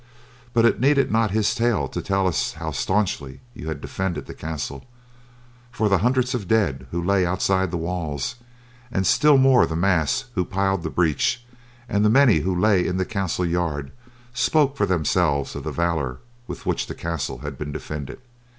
But 0.55 0.65
it 0.65 0.81
needed 0.81 1.11
not 1.11 1.29
his 1.29 1.53
tale 1.53 1.87
to 1.89 2.01
tell 2.01 2.25
us 2.27 2.53
how 2.53 2.71
staunchly 2.71 3.39
you 3.53 3.67
had 3.67 3.79
defended 3.81 4.25
the 4.25 4.33
castle, 4.33 4.83
for 5.71 5.89
the 5.89 5.99
hundreds 5.99 6.33
of 6.33 6.47
dead 6.47 6.87
who 6.89 7.03
lay 7.03 7.23
outside 7.23 7.65
of 7.65 7.69
the 7.69 7.77
walls, 7.77 8.33
and 8.91 9.05
still 9.05 9.37
more 9.37 9.67
the 9.67 9.75
mass 9.75 10.25
who 10.33 10.43
piled 10.43 10.81
the 10.81 10.89
breach, 10.89 11.45
and 11.87 12.03
the 12.03 12.09
many 12.09 12.39
who 12.39 12.59
lay 12.59 12.83
in 12.87 12.97
the 12.97 13.05
castle 13.05 13.45
yard 13.45 13.91
spoke 14.33 14.75
for 14.75 14.87
themselves 14.87 15.55
of 15.55 15.63
the 15.65 15.71
valour 15.71 16.17
with 16.47 16.65
which 16.65 16.87
the 16.87 16.95
castle 16.95 17.37
had 17.45 17.55
been 17.55 17.71
defended. 17.71 18.19